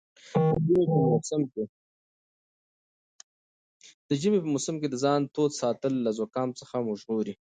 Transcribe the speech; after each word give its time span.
د 0.67 0.69
ژمي 4.21 4.39
په 4.41 4.45
موسم 4.53 4.75
کې 4.81 4.87
د 4.89 4.95
ځان 5.03 5.19
تود 5.35 5.51
ساتل 5.61 5.93
له 6.05 6.11
زکام 6.19 6.49
څخه 6.59 6.75
مو 6.85 6.93
ژغوري. 7.01 7.33